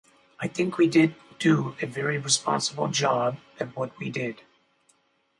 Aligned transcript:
I 0.39 0.47
think 0.47 0.79
we 0.79 0.87
did 0.87 1.13
do 1.37 1.75
a 1.79 1.85
very 1.85 2.17
responsible 2.17 2.87
job 2.87 3.37
at 3.59 3.75
what 3.75 3.95
we 3.99 4.09
did. 4.09 4.41